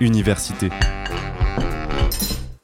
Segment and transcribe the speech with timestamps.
[0.00, 0.68] Université.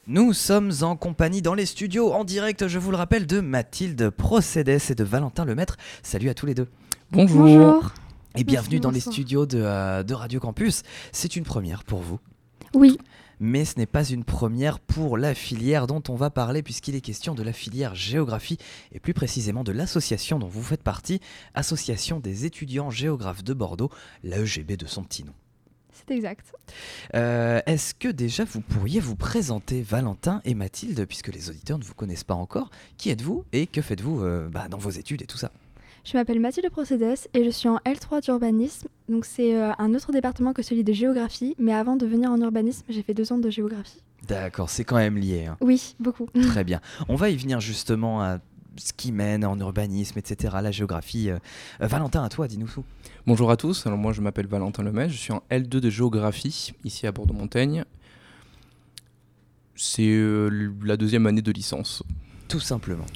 [0.07, 4.11] Nous sommes en compagnie dans les studios, en direct, je vous le rappelle, de Mathilde
[4.11, 5.77] Procédes et de Valentin Lemaître.
[6.03, 6.69] Salut à tous les deux.
[7.11, 7.45] Bonjour.
[7.45, 7.93] Bonjour.
[8.37, 10.83] Et bienvenue dans les studios de, euh, de Radio Campus.
[11.13, 12.19] C'est une première pour vous.
[12.75, 12.99] Oui,
[13.41, 17.01] Mais ce n'est pas une première pour la filière dont on va parler puisqu'il est
[17.01, 18.59] question de la filière géographie
[18.93, 21.21] et plus précisément de l'association dont vous faites partie,
[21.55, 23.91] Association des étudiants géographes de Bordeaux,
[24.23, 25.35] l'AEGB de son petit nom.
[26.07, 26.53] C'est exact.
[27.15, 31.85] Euh, Est-ce que déjà vous pourriez vous présenter Valentin et Mathilde puisque les auditeurs ne
[31.85, 35.27] vous connaissent pas encore Qui êtes-vous et que faites-vous euh, bah, dans vos études et
[35.27, 35.51] tout ça?
[36.05, 38.89] Je m'appelle Mathilde Procédès et je suis en L3 d'urbanisme.
[39.09, 42.41] Donc c'est euh, un autre département que celui de géographie, mais avant de venir en
[42.41, 44.03] urbanisme, j'ai fait deux ans de géographie.
[44.27, 45.47] D'accord, c'est quand même lié.
[45.47, 45.57] hein.
[45.61, 46.27] Oui, beaucoup.
[46.43, 46.81] Très bien.
[47.09, 48.39] On va y venir justement à
[48.77, 51.31] ce qui mène en urbanisme, etc., la géographie.
[51.31, 51.39] Euh,
[51.81, 52.85] Valentin, à toi, dis-nous tout.
[53.27, 53.87] Bonjour à tous.
[53.87, 57.85] Alors moi je m'appelle Valentin Lemay, je suis en L2 de géographie ici à Bordeaux-Montaigne.
[59.77, 62.03] C'est euh, la deuxième année de licence.
[62.49, 63.07] Tout simplement.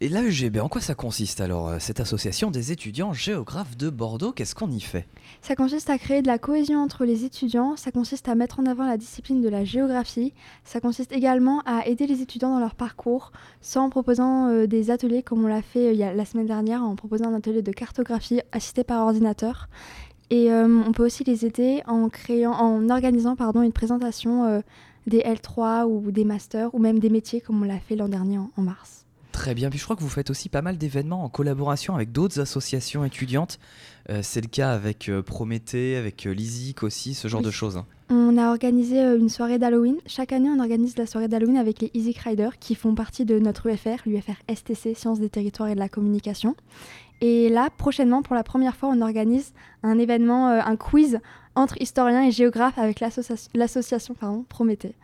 [0.00, 4.32] Et l'AEGB, en quoi ça consiste alors, euh, cette association des étudiants géographes de Bordeaux?
[4.32, 5.06] Qu'est-ce qu'on y fait?
[5.42, 8.66] Ça consiste à créer de la cohésion entre les étudiants, ça consiste à mettre en
[8.66, 10.32] avant la discipline de la géographie,
[10.64, 14.90] ça consiste également à aider les étudiants dans leur parcours, soit en proposant euh, des
[14.90, 18.40] ateliers comme on l'a fait euh, la semaine dernière, en proposant un atelier de cartographie
[18.52, 19.68] assisté par ordinateur.
[20.30, 24.62] Et on peut aussi les aider en, créant, en organisant pardon, une présentation
[25.08, 28.38] des L3 ou des masters ou même des métiers comme on l'a fait l'an dernier
[28.38, 29.07] en mars.
[29.38, 32.10] Très bien, puis je crois que vous faites aussi pas mal d'événements en collaboration avec
[32.10, 33.60] d'autres associations étudiantes.
[34.10, 37.46] Euh, c'est le cas avec euh, Prométhée, avec euh, l'ISIC aussi, ce genre Oui.
[37.46, 37.76] de choses.
[37.76, 37.86] hein.
[38.10, 39.94] On a organisé euh, une soirée d'Halloween.
[40.06, 43.38] Chaque année, on organise la soirée d'Halloween avec les Easy Riders qui font partie de
[43.38, 46.56] notre UFR, l'UFR STC, Sciences des territoires et de la communication.
[47.20, 49.52] Et là, prochainement, pour la première fois, on organise
[49.84, 51.20] un événement, un quiz
[51.54, 54.94] entre historiens et géographes avec l'associa- l'association pardon, Prométhée.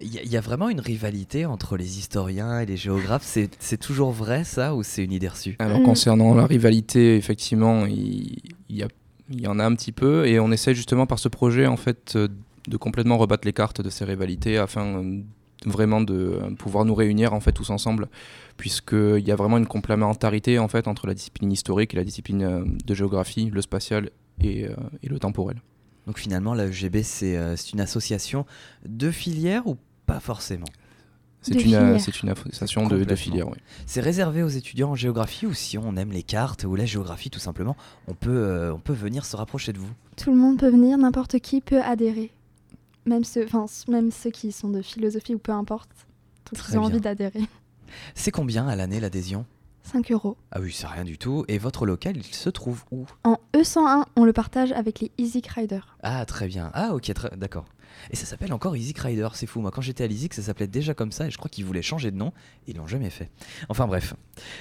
[0.00, 3.24] Il y, a- il y a vraiment une rivalité entre les historiens et les géographes.
[3.58, 5.56] C'est toujours vrai ça ou c'est une idée reçue?
[5.58, 5.82] Alors Mm.
[5.84, 11.06] concernant la rivalité, effectivement, il, y en a un petit peu et on essaie justement
[11.06, 12.28] par ce projet en fait euh,
[12.68, 15.20] de complètement rebattre les cartes de ces rivalités afin euh,
[15.66, 18.08] vraiment de euh, pouvoir nous réunir en fait tous ensemble
[18.56, 22.76] puisqu'il y a vraiment une complémentarité en fait entre la discipline historique et la discipline
[22.84, 24.10] de géographie, le spatial
[24.42, 24.66] et,
[25.02, 25.60] et le temporel.
[26.08, 28.46] Donc finalement, l'AEGB, c'est euh, c'est une association
[28.88, 29.76] de filières ou
[30.06, 30.64] pas forcément?
[31.42, 33.16] C'est une, euh, c'est une association de, de Complètement.
[33.16, 33.48] filière.
[33.48, 33.58] oui.
[33.84, 37.28] C'est réservé aux étudiants en géographie ou si on aime les cartes ou la géographie
[37.28, 37.76] tout simplement,
[38.06, 39.90] on peut, euh, on peut venir se rapprocher de vous.
[40.16, 42.32] Tout le monde peut venir, n'importe qui peut adhérer.
[43.04, 45.90] Même ceux, enfin, même ceux qui sont de philosophie ou peu importe.
[46.70, 47.42] Qui ont envie d'adhérer.
[48.14, 49.44] C'est combien à l'année l'adhésion?
[49.84, 50.36] 5 euros.
[50.52, 51.44] Ah oui, c'est rien du tout.
[51.48, 53.06] Et votre local, il se trouve où?
[53.24, 55.96] En E101, on le partage avec les Easy Riders.
[56.02, 56.70] Ah, très bien.
[56.74, 57.64] Ah, ok, très- d'accord.
[58.10, 59.60] Et ça s'appelle encore Easy Rider, c'est fou.
[59.60, 61.82] Moi, quand j'étais à l'ISIC, ça s'appelait déjà comme ça et je crois qu'ils voulaient
[61.82, 62.32] changer de nom.
[62.66, 63.30] Ils l'ont jamais fait.
[63.70, 64.14] Enfin, bref.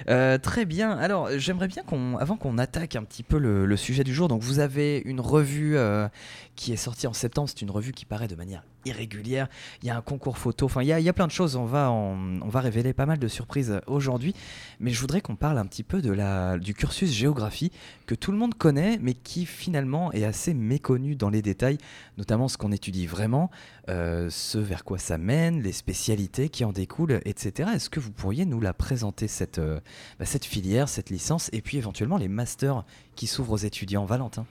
[0.09, 0.91] Euh, très bien.
[0.97, 4.27] Alors, j'aimerais bien qu'on, avant qu'on attaque un petit peu le, le sujet du jour,
[4.29, 6.07] donc vous avez une revue euh,
[6.55, 7.49] qui est sortie en septembre.
[7.49, 9.47] C'est une revue qui paraît de manière irrégulière.
[9.81, 10.65] Il y a un concours photo.
[10.65, 11.55] Enfin, il y a, plein de choses.
[11.55, 14.33] On va, on va révéler pas mal de surprises aujourd'hui.
[14.79, 17.71] Mais je voudrais qu'on parle un petit peu de la, du cursus géographie
[18.05, 21.77] que tout le monde connaît, mais qui finalement est assez méconnu dans les détails
[22.17, 23.49] notamment ce qu'on étudie vraiment,
[23.89, 27.69] euh, ce vers quoi ça mène, les spécialités qui en découlent, etc.
[27.75, 29.79] Est-ce que vous pourriez nous la présenter, cette, euh,
[30.19, 32.83] bah, cette filière, cette licence, et puis éventuellement les masters
[33.15, 34.45] qui s'ouvrent aux étudiants Valentin?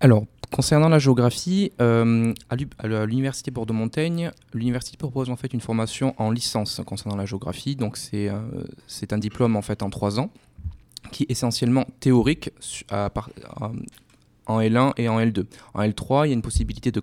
[0.00, 5.60] Alors, concernant la géographie, euh, à l'U- à l'université Bordeaux-Montaigne, l'université propose en fait une
[5.60, 7.76] formation en licence concernant la géographie.
[7.76, 8.40] Donc c'est euh,
[9.12, 10.30] un diplôme en fait en trois ans
[11.12, 12.50] qui est essentiellement théorique
[12.90, 13.10] à-
[14.46, 15.46] en L1 et en L2.
[15.74, 17.00] En L3, il y a une possibilité de,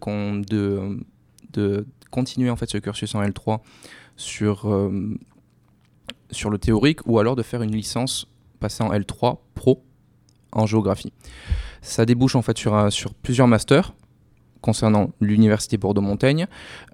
[0.50, 1.00] de,
[1.54, 3.60] de continuer en ce cursus en L3
[4.18, 5.16] sur, euh,
[6.32, 8.28] sur le théorique ou alors de faire une licence
[8.60, 9.84] passée en L3 pro
[10.52, 11.14] en géographie.
[11.88, 13.94] Ça débouche en fait sur, plusieurs masters
[14.60, 16.48] concernant l'université Bordeaux-Montaigne.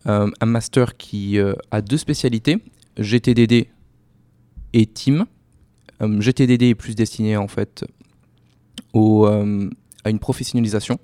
[0.06, 2.63] Euh, un master qui euh, a deux spécialités,
[2.97, 3.69] GTDD
[4.73, 5.25] et TIM.
[6.01, 7.83] Euh, GTDD est plus destiné en fait
[8.94, 11.00] à une professionnalisation.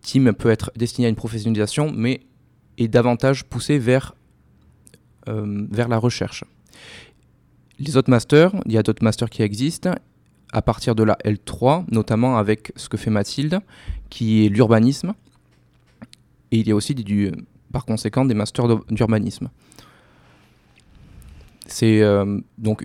[0.00, 2.22] TIM peut être destiné à une professionnalisation, mais
[2.78, 4.14] est davantage poussé vers
[5.26, 6.42] la recherche.
[7.78, 9.94] Les autres masters, il y a d'autres masters qui existent
[10.52, 13.60] à partir de la L3, notamment avec ce que fait Mathilde,
[14.10, 15.14] qui est l'urbanisme.
[16.50, 16.94] Et il y a aussi
[17.72, 19.50] par conséquent des masters d'ur- d'urbanisme.
[21.66, 22.82] C'est euh, donc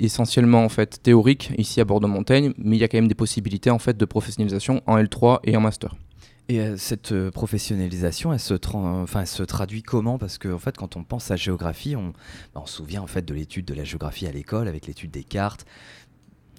[0.00, 3.70] essentiellement en fait théorique ici à Bordeaux-Montaigne, mais il y a quand même des possibilités
[3.70, 5.94] en fait de professionnalisation en L3 et en master.
[6.48, 10.18] Et euh, cette euh, professionnalisation, elle se, enfin, elle se traduit comment?
[10.18, 12.14] Parce qu'en en fait, quand on pense à géographie, on,
[12.54, 15.10] bah, on se souvient en fait de l'étude de la géographie à l'école avec l'étude
[15.10, 15.66] des cartes,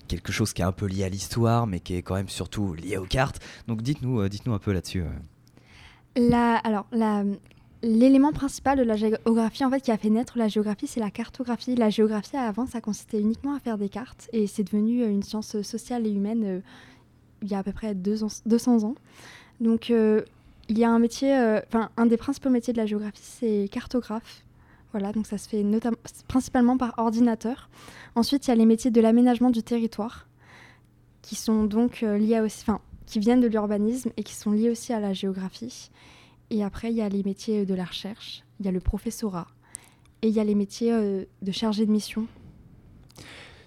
[0.08, 2.74] quelque chose qui est un peu lié à l'histoire, mais qui est quand même surtout
[2.74, 3.42] lié aux cartes.
[3.68, 5.04] Donc dites-nous, dites-nous un peu là-dessus.
[6.16, 6.86] La, alors,
[7.82, 11.10] l'élément principal de la géographie, en fait, qui a fait naître la géographie, c'est la
[11.10, 11.76] cartographie.
[11.76, 15.62] La géographie, avant, ça consistait uniquement à faire des cartes, et c'est devenu une science
[15.62, 16.62] sociale et humaine
[17.44, 18.96] il y a à peu près 200 ans.
[19.60, 20.22] Donc, euh,
[20.70, 23.70] il y a un métier, euh, enfin, un des principaux métiers de la géographie, c'est
[23.72, 24.44] cartographe.
[24.94, 25.66] Voilà, donc ça se fait
[26.28, 27.70] principalement par ordinateur.
[28.14, 30.28] Ensuite, il y a les métiers de l'aménagement du territoire,
[31.24, 34.70] qui sont donc euh, liés aussi, enfin, qui viennent de l'urbanisme et qui sont liés
[34.70, 35.90] aussi à la géographie.
[36.52, 39.48] Et après, il y a les métiers de la recherche, il y a le professorat,
[40.22, 42.28] et il y a les métiers de chargé de mission.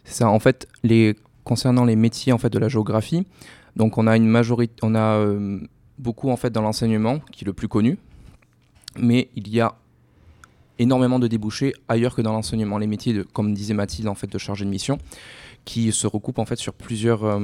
[0.05, 3.26] C'est ça, en fait, les, concernant les métiers en fait de la géographie,
[3.75, 5.26] donc on a une majorité, on a
[5.99, 7.99] beaucoup en fait dans l'enseignement, qui est le plus connu,
[8.96, 9.75] mais il y a
[10.78, 12.78] énormément de débouchés ailleurs que dans l'enseignement.
[12.78, 14.99] Les métiers, comme disait Mathilde, en fait, de chargé de mission,
[15.64, 17.40] qui se recoupent en fait sur plusieurs, euh,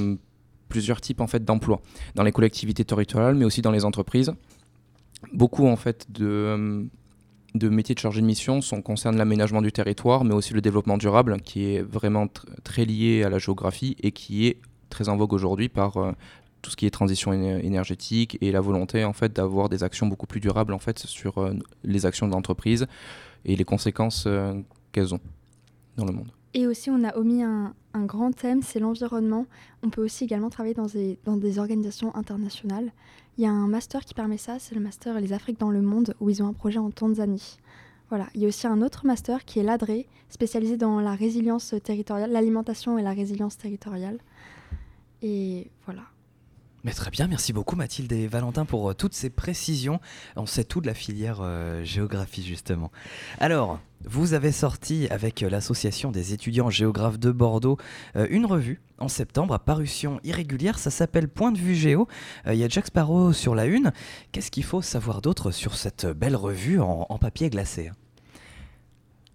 [0.69, 1.81] plusieurs types en fait d'emplois
[2.14, 4.32] dans les collectivités territoriales, mais aussi dans les entreprises.
[5.32, 6.84] Beaucoup en fait de, euh,
[7.55, 10.96] de métiers de chargé de mission sont, concernent l'aménagement du territoire, mais aussi le développement
[10.96, 12.29] durable, qui est vraiment
[12.64, 14.58] très lié à la géographie et qui est
[14.88, 16.12] très en vogue aujourd'hui par euh,
[16.62, 20.26] tout ce qui est transition énergétique et la volonté en fait d'avoir des actions beaucoup
[20.26, 21.55] plus durables en fait sur euh,
[21.85, 22.87] les actions de l'entreprise
[23.44, 24.55] et les conséquences euh,
[24.93, 25.20] qu'elles ont
[25.97, 26.29] dans le monde.
[26.55, 29.47] Et aussi, on a omis un, grand thème, c'est l'environnement.
[29.82, 32.93] On peut aussi également travailler dans des, dans des organisations internationales.
[33.38, 35.81] Il y a un master qui permet ça, c'est le master Les Afriques dans le
[35.81, 37.58] monde, où ils ont un projet en Tanzanie.
[38.11, 38.26] Voilà.
[38.35, 42.31] Il y a aussi un autre master qui est l'ADRE, spécialisé dans la résilience territoriale,
[42.31, 44.19] l'alimentation et la résilience territoriale.
[45.23, 46.03] Et voilà.
[46.84, 50.00] Mais très bien, merci beaucoup Mathilde et Valentin pour euh, toutes ces précisions.
[50.34, 52.90] On sait tout de la filière euh, géographie justement.
[53.38, 57.79] Alors, vous avez sorti avec l'association des étudiants géographes de Bordeaux
[58.17, 62.08] euh, une revue en septembre à parution irrégulière, ça s'appelle Point de vue géo.
[62.46, 63.93] Il y a Jack Sparrow sur la une.
[64.32, 67.90] Qu'est-ce qu'il faut savoir d'autre sur cette belle revue en papier glacé?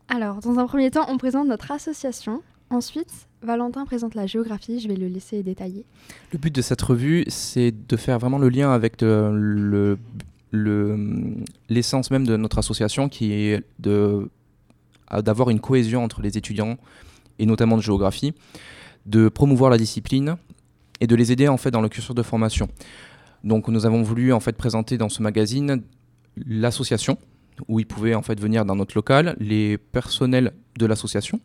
[0.07, 2.41] Alors, dans un premier temps, on présente notre association.
[2.69, 5.85] Ensuite, Valentin présente la géographie, je vais le laisser détailler.
[6.33, 9.97] Le but de cette revue, c'est de faire vraiment le lien avec le,
[11.69, 14.29] l'essence même de notre association, qui est de,
[15.23, 16.77] d'avoir une cohésion entre les étudiants,
[17.39, 18.33] et notamment de géographie,
[19.05, 20.35] de promouvoir la discipline
[20.99, 22.67] et de les aider en fait dans le cursus de formation.
[23.43, 25.83] Donc nous avons voulu en fait présenter dans ce magazine
[26.45, 27.17] l'association,
[27.67, 31.39] où ils pouvaient en fait venir dans notre local, les personnels de l'association,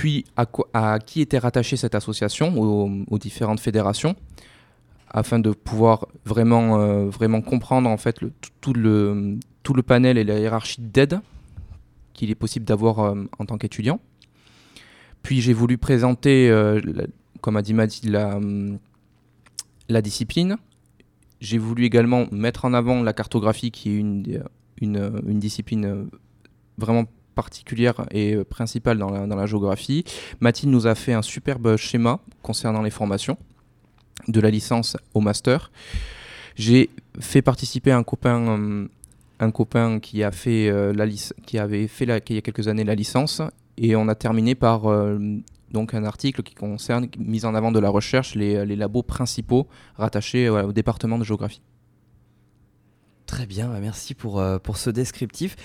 [0.00, 4.16] puis à, qui était rattachée cette association, aux, différentes fédérations,
[5.10, 8.18] afin de pouvoir vraiment, euh, vraiment comprendre en fait
[8.62, 11.20] tout, le, tout le panel et la hiérarchie d'aide
[12.14, 14.00] qu'il est possible d'avoir euh, en tant qu'étudiant.
[15.22, 16.80] Puis j'ai voulu présenter, euh,
[17.42, 18.40] comme a dit Madi, la,
[19.90, 20.56] la discipline.
[21.42, 24.40] J'ai voulu également mettre en avant la cartographie, qui est une,
[24.80, 26.08] une discipline
[26.78, 27.04] vraiment
[27.34, 30.04] particulière et euh, principale dans la, géographie.
[30.40, 33.36] Mathilde nous a fait un superbe schéma concernant les formations,
[34.28, 35.70] de la licence au master.
[36.56, 38.88] J'ai fait participer un copain, euh,
[39.38, 41.06] un copain qui, a fait, euh, la
[41.46, 43.40] qui avait fait il y a quelques années la licence
[43.78, 44.82] et on a terminé par
[45.70, 50.50] donc un article qui concerne mise en avant de la recherche, les, labos principaux rattachés
[50.50, 51.62] au département de géographie.
[53.24, 55.56] Très bien, merci pour, pour ce descriptif.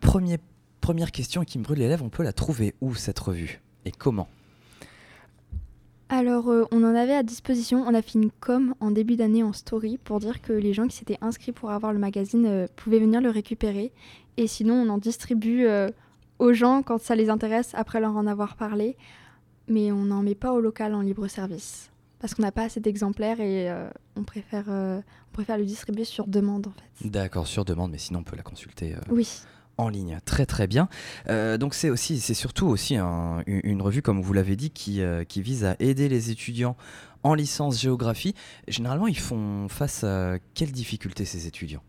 [0.00, 0.38] premier
[0.80, 3.60] première question qui me brûle les lèvres, on peut la trouver où cette revue?
[3.84, 4.28] Et comment?
[6.08, 7.82] Alors, euh, on en avait à disposition.
[7.86, 10.86] On a fait une com en début d'année en story pour dire que les gens
[10.86, 13.92] qui s'étaient inscrits pour avoir le magazine euh, pouvaient venir le récupérer.
[14.36, 15.90] Et sinon, on en distribue euh,
[16.38, 18.96] aux gens quand ça les intéresse après leur en avoir parlé.
[19.68, 21.90] Mais on n'en met pas au local en libre service.
[22.20, 23.70] Parce qu'on n'a pas assez d'exemplaires et
[24.16, 25.02] on, préfère, on
[25.32, 27.08] préfère le distribuer sur demande en fait.
[27.08, 28.94] D'accord, sur demande, mais sinon on peut la consulter.
[29.10, 29.42] Oui
[29.78, 30.18] en ligne.
[30.24, 30.88] Très très bien.
[31.28, 35.24] Euh, donc c'est aussi, c'est surtout aussi une revue, comme vous l'avez dit, qui, euh,
[35.24, 36.76] qui, vise à aider les étudiants
[37.22, 38.34] en licence géographie.
[38.68, 41.82] Généralement, ils font face à quelles difficultés ces étudiants?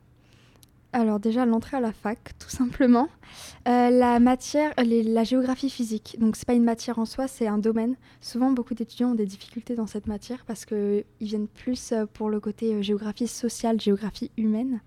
[0.93, 3.09] Alors déjà l'entrée à la fac, tout simplement.
[3.67, 6.15] Euh, la matière, la géographie physique.
[6.19, 7.95] Donc c'est pas une matière en soi, c'est un domaine.
[8.21, 12.39] Souvent beaucoup d'étudiants ont des difficultés dans cette matière parce qu'ils viennent plus pour le
[12.39, 14.79] côté géographie sociale, géographie humaine.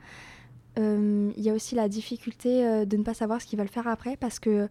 [0.78, 3.68] Euh, il y a aussi la difficulté euh, de ne pas savoir ce qu'ils veulent
[3.68, 4.68] faire après parce que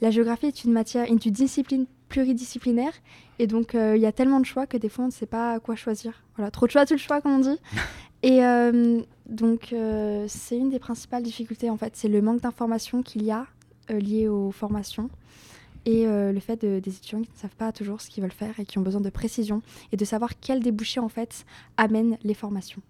[0.00, 2.92] la géographie est une matière, une discipline pluridisciplinaire.
[3.38, 5.58] Et donc, il y a tellement de choix que des fois, on ne sait pas
[5.60, 6.22] quoi choisir.
[6.36, 7.58] Voilà, trop de choix, tout le choix, comme on dit.
[8.22, 8.40] Et
[9.26, 9.74] donc,
[10.28, 11.96] c'est une des principales difficultés, en fait.
[11.96, 13.46] C'est le manque d'informations qu'il y a
[13.88, 15.08] lié aux formations
[15.86, 18.66] et le fait des étudiants qui ne savent pas toujours ce qu'ils veulent faire et
[18.66, 21.46] qui ont besoin de précision et de savoir quel débouché en fait
[21.78, 22.82] amène les formations.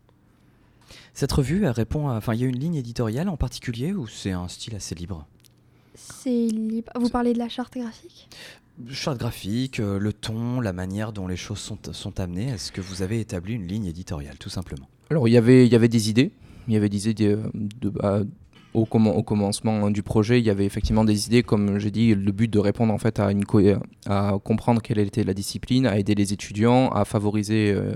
[1.15, 2.17] Cette revue, elle répond à...
[2.17, 5.27] Enfin, il y a une ligne éditoriale en particulier ou c'est un style assez libre?
[5.95, 6.93] C'est libre.
[6.95, 8.29] Vous parlez de la charte graphique?
[8.89, 12.49] Charte graphique, euh, le ton, la manière dont les choses sont, sont amenées.
[12.49, 14.89] Est-ce que vous avez établi une ligne éditoriale, tout simplement?
[15.11, 16.33] Alors, il y avait, il y avait des idées.
[16.69, 18.23] Il y avait des idées euh, de, bah,
[18.75, 22.33] au, au, commencement du projet, il y avait effectivement des idées, comme j'ai dit, le
[22.33, 23.45] but de répondre en fait à, une
[24.07, 27.93] à comprendre quelle était la discipline, à aider les étudiants, à favoriser euh,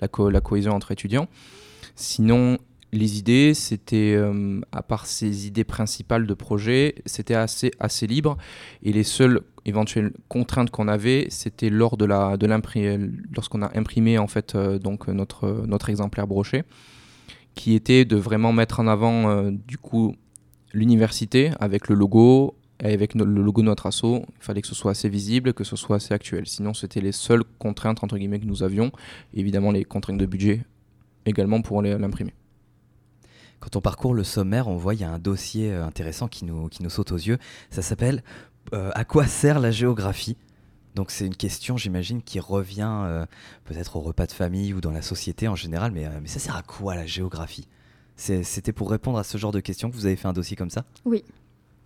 [0.00, 1.28] la, la, cohésion entre étudiants.
[2.00, 2.58] Sinon,
[2.92, 8.38] les idées, c'était, euh, à part ces idées principales de projet, c'était assez, assez libre.
[8.84, 12.46] Et les seules éventuelles contraintes qu'on avait, c'était lors de la, de
[13.34, 16.62] lorsqu'on a imprimé en fait euh, donc notre, exemplaire broché,
[17.56, 20.14] qui était de vraiment mettre en avant euh, du coup
[20.72, 24.92] l'université avec le logo, avec le logo de notre asso, il fallait que ce soit
[24.92, 26.46] assez visible, que ce soit assez actuel.
[26.46, 28.92] Sinon, c'était les seules contraintes entre guillemets que nous avions.
[29.34, 30.60] évidemment, les contraintes de budget
[31.26, 32.34] également pour l'imprimer.
[33.60, 36.44] Quand on parcourt le sommaire, on voit il y a un dossier euh, intéressant qui
[36.44, 37.38] nous, qui nous saute aux yeux.
[37.70, 38.22] Ça s'appelle
[38.72, 40.36] euh, À quoi sert la géographie?
[40.94, 43.26] Donc c'est une question, j'imagine, qui revient euh,
[43.64, 46.56] peut-être au repas de famille ou dans la société en général, mais, mais ça sert
[46.56, 47.68] à quoi la géographie?
[48.16, 50.70] C'était pour répondre à ce genre de questions que vous avez fait un dossier comme
[50.70, 50.84] ça?
[51.04, 51.22] Oui,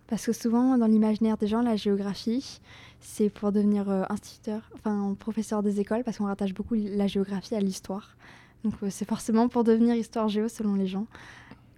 [0.07, 2.59] parce que souvent dans l'imaginaire des gens, la géographie,
[3.01, 7.59] c'est pour devenir instituteur, enfin professeur des écoles, parce qu'on rattache beaucoup la géographie à
[7.59, 8.15] l'histoire.
[8.63, 11.05] Donc euh, c'est forcément pour devenir histoire géo selon les gens,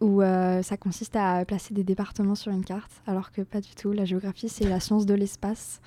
[0.01, 3.73] où euh, ça consiste à placer des départements sur une carte, alors que pas du
[3.75, 3.91] tout.
[3.91, 5.81] La géographie, c'est la science de l'espace.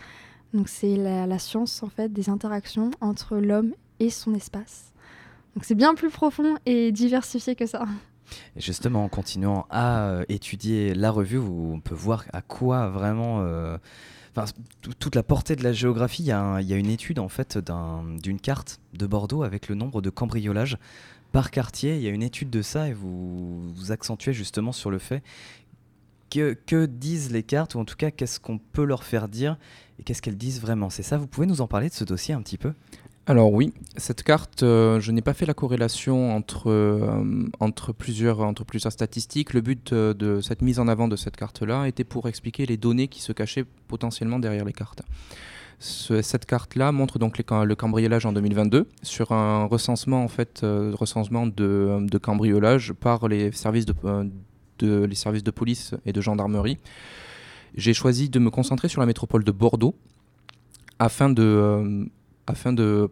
[0.55, 4.93] Donc c'est la, science en fait des interactions entre l'homme et son espace.
[5.55, 7.85] Donc c'est bien plus profond et diversifié que ça.
[8.57, 13.47] Et justement, en continuant à euh, étudier la revue, on peut voir à quoi vraiment
[14.99, 18.80] toute la portée de la géographie, il y, a une étude en fait d'une carte
[18.95, 20.78] de Bordeaux avec le nombre de cambriolages
[21.33, 21.97] par quartier.
[21.97, 25.23] Il y a une étude de ça et vous, accentuez justement sur le fait
[26.30, 29.57] que disent les cartes ou en tout cas qu'est-ce qu'on peut leur faire dire
[29.99, 30.90] et qu'est-ce qu'elles disent vraiment.
[30.90, 32.75] C'est ça, vous pouvez nous en parler de ce dossier un petit peu?
[33.29, 38.41] Alors oui, cette carte, euh, je n'ai pas fait la corrélation entre, euh, plusieurs,
[38.89, 39.53] statistiques.
[39.53, 42.79] Le but euh, de cette mise en avant de cette carte-là était pour expliquer les
[42.79, 45.03] données qui se cachaient potentiellement derrière les cartes.
[45.79, 51.99] cette carte-là montre donc le cambriolage en 2022 sur un recensement en fait, recensement de,
[52.01, 53.95] de, cambriolage par les services de,
[54.79, 56.79] de, les services de police et de gendarmerie.
[57.75, 59.95] J'ai choisi de me concentrer sur la métropole de Bordeaux
[60.99, 62.09] afin de,
[62.49, 63.11] afin de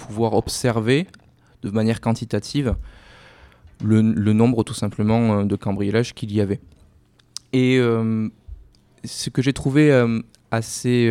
[0.00, 1.06] pouvoir observer
[1.62, 2.74] de manière quantitative
[3.82, 6.60] le, nombre tout simplement euh, de cambriolages qu'il y avait.
[7.52, 8.28] Et euh,
[9.04, 11.10] ce que j'ai trouvé euh, assez,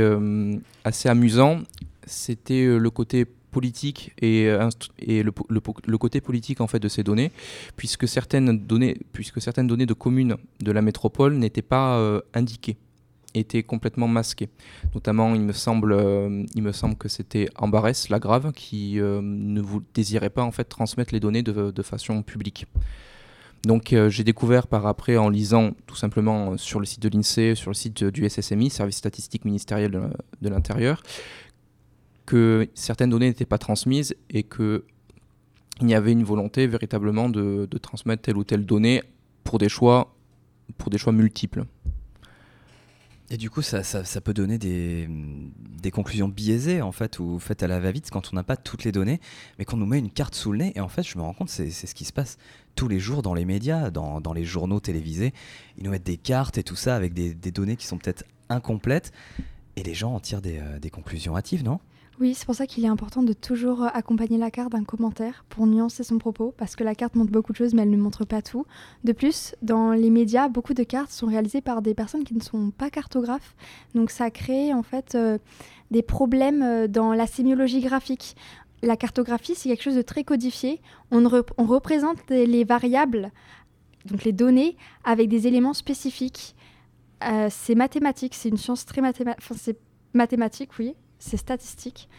[0.83, 1.61] assez amusant,
[2.05, 7.31] c'était le côté politique et, le, le, côté politique en fait de ces données,
[7.75, 12.77] puisque certaines données, puisque certaines données de communes de la métropole n'étaient pas indiquées
[13.33, 14.49] était complètement masqué.
[14.93, 19.21] Notamment, il me semble, euh, il me semble que c'était Ambarès, la grave, qui euh,
[19.21, 22.65] ne vous désirait pas en fait transmettre les données de, façon publique.
[23.63, 27.55] Donc euh, j'ai découvert par après en lisant tout simplement sur le site de l'INSEE,
[27.55, 29.91] sur le site du SSMI, Service statistique ministériel
[30.41, 31.01] de, l'Intérieur,
[32.25, 34.85] que certaines données n'étaient pas transmises et que
[35.81, 39.01] il y avait une volonté véritablement de, transmettre telle ou telle donnée
[39.45, 40.13] pour des choix
[41.13, 41.63] multiples.
[43.31, 45.07] Et du coup, ça, ça, peut donner des,
[45.81, 48.83] des, conclusions biaisées, en fait, ou faites à la va-vite quand on n'a pas toutes
[48.83, 49.19] les données,
[49.59, 50.73] mais qu'on nous met une carte sous le nez.
[50.75, 52.39] Et en fait, je me rends compte, c'est ce qui se passe
[52.73, 55.31] tous les jours dans les médias, dans, dans, les journaux télévisés.
[55.77, 58.23] Ils nous mettent des cartes et tout ça avec des, des données qui sont peut-être
[58.49, 59.11] incomplètes,
[59.75, 61.79] et les gens en tirent des, euh, des conclusions hâtives, non?
[62.19, 65.45] Oui, c'est pour ça qu'il est important de toujours euh, accompagner la carte d'un commentaire
[65.47, 67.97] pour nuancer son propos, parce que la carte montre beaucoup de choses, mais elle ne
[67.97, 68.65] montre pas tout.
[69.05, 72.41] De plus, dans les médias, beaucoup de cartes sont réalisées par des personnes qui ne
[72.41, 73.55] sont pas cartographes,
[73.95, 75.37] donc ça crée en fait euh,
[75.91, 78.35] des problèmes euh, dans la sémiologie graphique.
[78.81, 80.81] La cartographie, c'est quelque chose de très codifié.
[81.11, 83.31] On, on représente les variables,
[84.05, 86.55] donc les données, avec des éléments spécifiques.
[87.49, 89.43] c'est mathématique, c'est une science très mathématique.
[89.43, 89.77] Enfin, c'est
[90.13, 92.09] mathématique, oui, c'est statistique.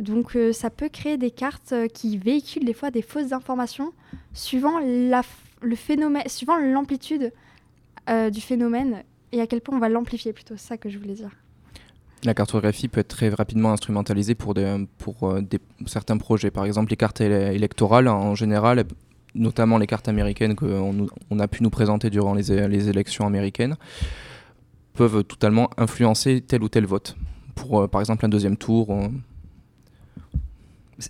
[0.00, 3.92] Donc euh, ça peut créer des cartes euh, qui véhiculent des fois des fausses informations
[4.34, 7.32] suivant le phénomène, suivant l'amplitude
[8.10, 9.02] euh, du phénomène
[9.32, 10.54] et à quel point on va l'amplifier plutôt.
[10.56, 11.30] C'est ça que je voulais dire.
[12.24, 14.54] La cartographie peut être très rapidement instrumentalisée pour,
[14.98, 15.34] pour
[15.86, 16.50] certains projets.
[16.50, 18.84] Par exemple, les cartes électorales, en général,
[19.34, 23.76] notamment les cartes américaines qu'on on a pu nous présenter durant les, les, élections américaines,
[24.94, 27.16] peuvent totalement influencer tel ou tel vote.
[27.56, 28.96] Pour, euh, par exemple, un deuxième tour.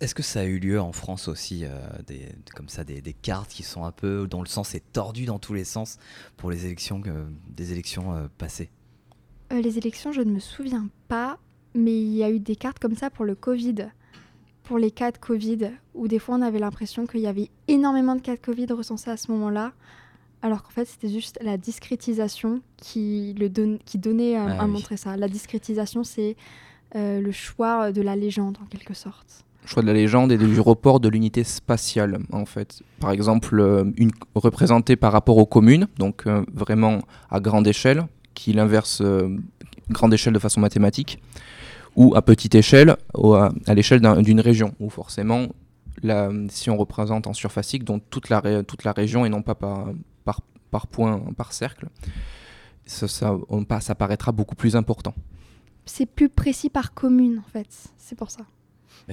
[0.01, 1.69] Est-ce que ça a eu lieu en France aussi, euh,
[2.07, 5.39] des, comme ça, des, cartes qui sont un peu dont le sens est tordu dans
[5.39, 5.99] tous les sens
[6.39, 7.01] pour les élections,
[7.51, 8.71] des élections passées
[9.53, 11.39] euh, les élections, je ne me souviens pas,
[11.75, 13.89] mais il y a eu des cartes comme ça pour le Covid,
[14.65, 18.17] pour les cas de Covid, où des fois on avait l'impression qu'il y avait énormément
[18.17, 19.73] de cas de Covid recensés à ce moment-là,
[20.43, 23.49] alors qu'en fait c'était juste la discrétisation qui, le
[23.85, 25.17] qui donnait à, ah montrer ça.
[25.17, 26.37] La discrétisation, c'est
[26.95, 30.61] euh, le choix de la légende en quelque sorte choix de la légende et du
[30.61, 32.83] report de l'unité spatiale en fait.
[33.01, 36.25] Par exemple, euh, une représentée par rapport aux communes, donc
[36.55, 37.01] vraiment
[37.31, 39.37] à grande échelle, qui l'inverse euh,
[39.91, 41.21] grande échelle de façon mathématique,
[41.97, 45.47] ou à petite échelle, à, l'échelle d'une région, où forcément,
[46.03, 49.55] la, si on représente en surfacique, donc toute la, toute la région et non pas
[49.55, 49.89] par,
[50.27, 51.89] par, par point, par cercle,
[52.85, 53.39] ça, ça,
[53.81, 55.15] ça paraîtra beaucoup plus important.
[55.87, 58.45] C'est plus précis par commune, en fait, c'est pour ça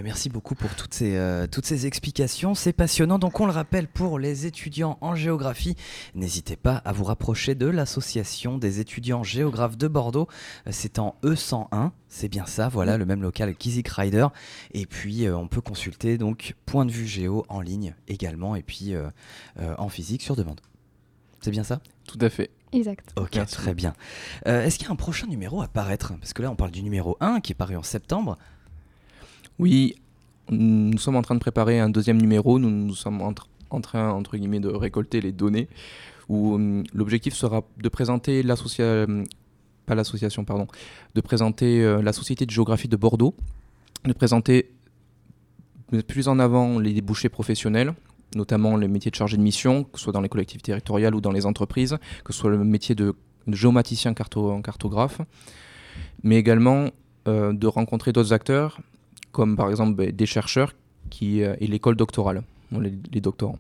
[0.02, 2.56] merci beaucoup pour toutes ces, euh, toutes ces explications.
[2.56, 3.20] C'est passionnant.
[3.20, 5.76] Donc, on le rappelle pour les étudiants en géographie,
[6.16, 10.28] n'hésitez pas à vous rapprocher de l'association des étudiants géographes de Bordeaux.
[10.68, 11.92] Euh, c'est en E101.
[12.08, 14.28] C'est bien ça, voilà, le même local Kizik Rider.
[14.74, 18.64] Et puis, euh, on peut consulter donc Point de vue géo en ligne également, et
[18.64, 18.94] puis
[19.78, 20.62] en physique sur demande.
[21.44, 21.82] C'est bien ça?
[22.08, 22.50] Tout à fait.
[22.72, 23.14] Exact.
[23.18, 23.94] Ok, très bien.
[24.46, 26.14] Est-ce qu'il y a un prochain numéro à paraître?
[26.20, 28.38] Parce que là, on parle du numéro 1 qui est paru en septembre.
[29.60, 29.96] Oui,
[30.50, 32.60] nous sommes en train de préparer un deuxième numéro.
[32.60, 33.34] Nous, nous sommes en,
[33.82, 35.68] train, entre guillemets, de récolter les données.
[36.30, 39.26] Où hum, l'objectif sera de présenter l'association,
[39.86, 40.68] pas l'association, pardon,
[41.16, 43.36] de présenter euh, la Société de géographie de Bordeaux,
[44.06, 44.72] de présenter
[46.08, 47.94] plus en avant les débouchés professionnels,
[48.36, 51.22] notamment les métiers de chargé de mission, que ce soit dans les collectivités territoriales ou
[51.22, 53.16] dans les entreprises, que ce soit le métier de,
[53.48, 55.22] géomaticien carto, cartographe,
[56.24, 56.90] mais également
[57.28, 58.80] euh, de rencontrer d'autres acteurs
[59.34, 60.74] comme par exemple ben, des chercheurs
[61.10, 63.60] qui, euh, et l'école doctorale, les, doctorants.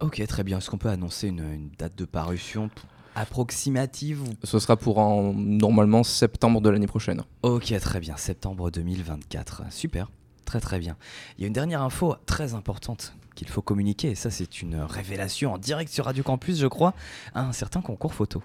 [0.00, 0.58] Ok, très bien.
[0.58, 2.70] Est-ce qu'on peut annoncer une, date de parution
[3.14, 7.22] approximative Ce sera pour en, normalement septembre de l'année prochaine.
[7.42, 8.16] Ok, très bien.
[8.16, 9.64] Septembre 2024.
[9.70, 10.10] Super.
[10.44, 10.96] Très très bien.
[11.36, 14.76] Il y a une dernière info très importante qu'il faut communiquer, et ça c'est une
[14.76, 16.94] révélation en direct sur Radio Campus, je crois,
[17.34, 18.42] un certain concours photo.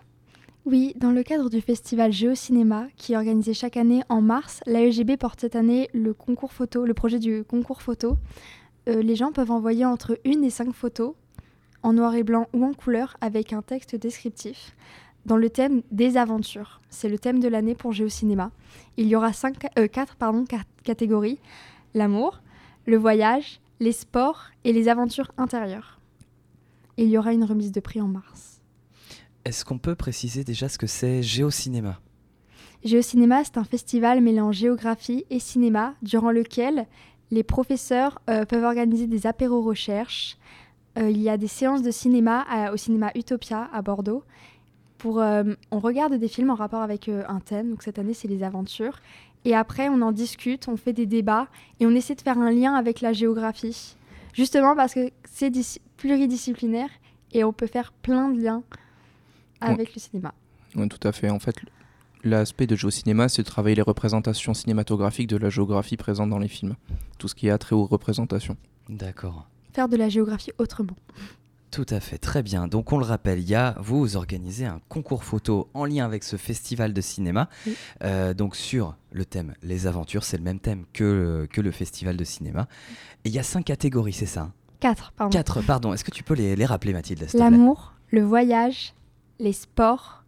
[0.66, 5.16] Oui, dans le cadre du festival Géocinéma, qui est organisé chaque année en mars, l'AEGB
[5.16, 8.18] porte cette année le concours photo, le projet du concours photo.
[8.90, 11.14] Euh, les gens peuvent envoyer entre une et cinq photos,
[11.84, 14.76] en noir et blanc ou en couleur, avec un texte descriptif,
[15.28, 16.82] dans le thème des aventures.
[16.90, 18.50] C'est le thème de l'année pour Géocinéma.
[18.98, 20.46] Il y aura cinq, euh, quatre pardon,
[20.84, 21.38] catégories
[21.96, 22.42] l'amour,
[22.86, 26.00] le voyage, les sports et les aventures intérieures.
[26.98, 28.62] il y aura une remise de prix en mars.
[29.44, 32.00] Est-ce qu'on peut préciser déjà ce que c'est Géocinéma?
[32.84, 36.86] Géocinéma, c'est un festival mêlant géographie et cinéma, durant lequel
[37.32, 40.38] les professeurs euh, peuvent organiser des apéros recherches.
[40.98, 44.24] Euh, il y a des séances de cinéma au cinéma Utopia à Bordeaux.
[44.98, 48.28] Pour, euh, on regarde des films en rapport avec un thème, donc cette année c'est
[48.28, 49.00] les aventures.
[49.46, 51.48] Et après on en discute, on fait des débats
[51.80, 53.96] et on essaie de faire un lien avec la géographie.
[54.34, 55.52] Justement parce que c'est
[55.98, 56.90] pluridisciplinaire
[57.32, 58.64] et on peut faire plein de liens
[59.62, 60.34] avec le cinéma.
[60.76, 61.30] Oui, tout à fait.
[61.30, 61.56] En fait,
[62.24, 66.48] l'aspect de géocinéma, c'est de travailler les représentations cinématographiques de la géographie présente dans les
[66.48, 66.76] films.
[67.18, 68.58] Tout ce qui a trait aux représentations.
[68.90, 69.48] D'accord.
[69.74, 70.96] Faire de la géographie autrement.
[71.76, 72.70] Tout à fait, très bien.
[72.70, 76.24] Donc on le rappelle, il y a, vous, organisez un concours photo en lien avec
[76.24, 77.50] ce festival de cinéma.
[78.02, 82.16] Euh, donc sur le thème Les aventures, c'est le même thème que, que le festival
[82.16, 82.70] de cinéma.
[83.26, 84.54] Et il y a cinq catégories, c'est ça hein?
[84.80, 85.38] Quatre, pardon.
[85.38, 85.92] Quatre, pardon.
[85.92, 88.94] Est-ce que tu peux les, les rappeler, Mathilde L'amour, le voyage,
[89.40, 90.24] les sports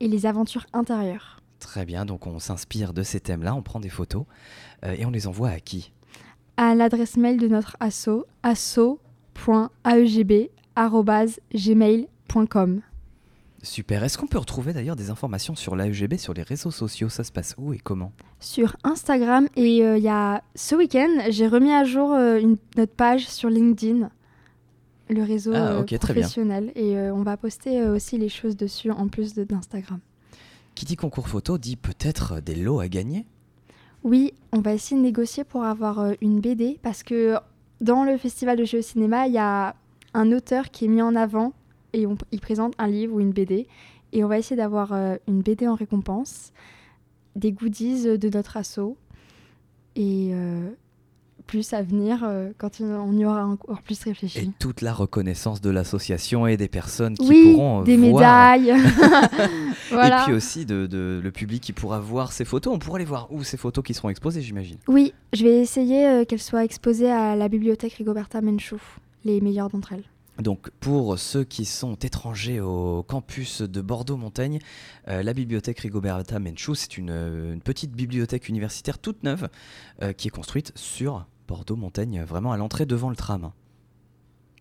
[0.00, 1.40] et les aventures intérieures.
[1.60, 4.24] Très bien, donc on s'inspire de ces thèmes-là, on prend des photos
[4.84, 5.92] euh, et on les envoie à qui?
[6.56, 8.26] À l'adresse mail de notre asso,
[13.62, 14.04] Super.
[14.04, 17.08] Est-ce qu'on peut retrouver d'ailleurs des informations sur l'AEGB sur les réseaux sociaux?
[17.08, 18.12] Ça se passe où et comment?
[18.38, 22.56] Sur Instagram et euh, il y a ce week-end, j'ai remis à jour euh, une,
[22.76, 24.10] notre page sur LinkedIn
[25.10, 26.70] le réseau ah, euh, professionnel.
[26.76, 30.00] Et on va poster aussi les choses dessus en plus d'Instagram.
[30.74, 33.26] Qui dit concours photo dit peut-être des lots à gagner?
[34.04, 37.36] Oui, on va essayer de négocier pour avoir une BD parce que
[37.80, 39.74] dans le festival de jeux au cinéma, il y a
[40.18, 41.52] un auteur qui est mis en avant
[41.92, 43.66] et il présente un livre ou une BD.
[44.12, 44.92] Et on va essayer d'avoir
[45.26, 46.52] une BD en récompense.
[47.36, 48.96] des goodies de notre assaut.
[49.96, 50.68] Et euh,
[51.46, 54.38] plus à venir euh, quand on y aura encore plus réfléchi.
[54.38, 58.58] Et toute la reconnaissance de l'association et des personnes qui oui, pourront des voir.
[58.58, 58.74] médailles.
[59.90, 60.22] voilà.
[60.22, 62.74] Et puis aussi de, de- le public qui pourra voir ces photos.
[62.74, 64.78] On pourra les voir où ces photos qui seront exposées, j'imagine.
[64.88, 68.76] Oui, je vais essayer euh, qu'elles soient exposées à la bibliothèque Rigoberta Menchú,
[69.24, 70.04] les meilleures d'entre elles.
[70.42, 74.60] Donc pour ceux qui sont étrangers au campus de Bordeaux-Montaigne,
[75.08, 79.48] euh, la bibliothèque Rigoberta Menchú, c'est une, euh, une petite bibliothèque universitaire toute neuve
[80.02, 83.50] euh, qui est construite sur Bordeaux-Montaigne, vraiment à l'entrée devant le tram.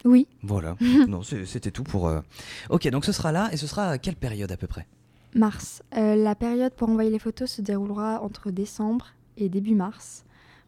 [0.05, 0.75] Oui, Voilà,
[1.07, 2.07] non, c'était tout pour...
[2.07, 2.21] euh,
[2.69, 4.87] Ok, donc ce sera là, et ce sera à quelle période à peu près?
[5.35, 5.83] Mars.
[5.91, 10.23] La période pour envoyer les photos se déroulera entre décembre et début mars,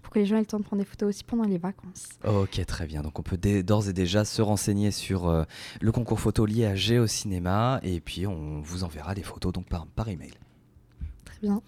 [0.10, 2.08] pour que les gens aient le temps de prendre des photos aussi pendant les vacances.
[2.28, 3.04] Ok, très bien.
[3.04, 5.44] Donc on peut d'ores et déjà se renseigner sur euh,
[5.82, 9.68] le concours photo lié à Géo Cinéma, et puis on vous enverra des photos donc
[9.68, 10.32] par, par email.
[11.26, 11.62] Très bien.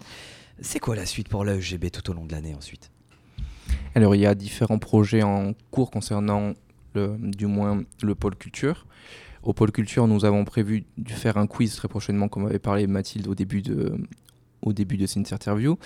[0.60, 2.90] C'est quoi la suite pour l'AEGB tout au long de l'année ensuite?
[3.94, 6.54] Alors, il y a différents projets en cours concernant
[6.94, 8.86] le- du moins le pôle culture.
[9.44, 12.88] Au pôle culture, nous avons prévu de faire un quiz très prochainement, comme avait parlé
[12.88, 13.96] Mathilde au début de,
[14.62, 15.78] au début de cette interview.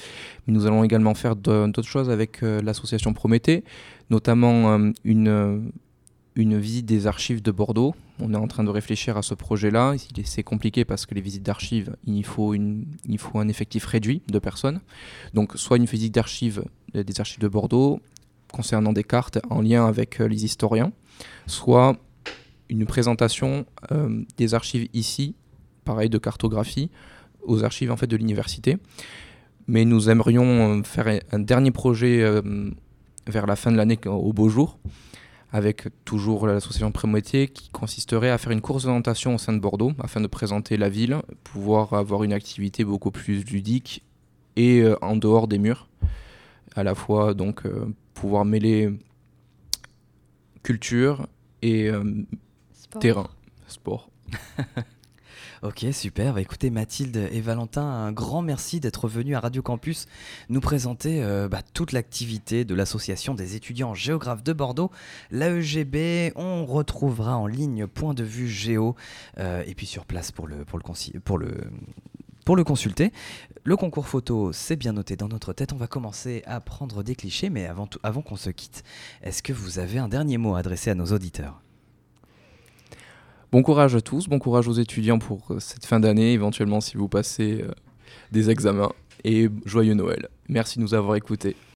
[0.46, 3.64] Mais nous allons également faire d'autres choses avec euh, l'association Prométhée,
[4.10, 5.58] notamment euh, une, euh,
[6.34, 7.94] une visite des archives de Bordeaux.
[8.20, 9.94] On est en train de réfléchir à ce projet-là.
[10.24, 14.38] C'est compliqué parce que les visites d'archives, il faut, il faut un effectif réduit de
[14.38, 14.80] personnes.
[15.34, 18.00] Donc, soit une visite d'archives des archives de Bordeaux
[18.52, 20.92] concernant des cartes en lien avec les historiens,
[21.46, 21.96] soit
[22.70, 23.66] une présentation
[24.38, 25.34] des archives ici,
[25.84, 26.90] pareil de cartographie,
[27.46, 28.76] aux archives en fait de l'université.
[29.68, 32.42] Mais nous aimerions euh, faire un- dernier projet euh,
[33.26, 34.78] vers la fin de l'année au beau jour,
[35.52, 39.92] avec toujours l'association Prémoitié qui consisterait à faire une course d'orientation au sein de Bordeaux
[39.98, 44.02] afin de présenter la ville, pouvoir avoir une activité beaucoup plus ludique
[44.56, 45.88] et euh, en dehors des murs,
[46.76, 48.90] à la fois donc euh, pouvoir mêler
[50.62, 51.26] culture
[51.62, 51.90] et
[52.72, 53.00] Sport.
[53.00, 53.28] terrain,
[53.66, 54.10] sport.
[55.66, 56.34] Ok, super.
[56.34, 60.06] Bah, écoutez, Mathilde et Valentin, un grand merci d'être venus à Radio Campus
[60.48, 64.92] nous présenter euh, bah, toute l'activité de l'association des étudiants géographes de Bordeaux,
[65.32, 66.34] l'AEGB.
[66.36, 68.94] On retrouvera en ligne Point de vue Géo
[69.38, 70.78] euh, et puis sur place pour le, pour
[71.36, 73.12] le, consulter.
[73.64, 75.72] Le concours photo, c'est bien noté dans notre tête.
[75.72, 78.84] On va commencer à prendre des clichés, mais avant, avant qu'on se quitte,
[79.20, 81.60] est-ce que vous avez un dernier mot à adresser à nos auditeurs?
[83.56, 86.98] Bon courage à tous, bon courage aux étudiants pour euh, cette fin d'année, éventuellement si
[86.98, 87.70] vous passez euh,
[88.30, 88.92] des examens,
[89.24, 90.28] et joyeux Noël.
[90.46, 91.56] Merci de nous avoir écoutés.